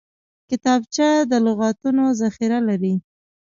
[0.49, 2.95] کتابچه د لغتونو ذخیره لري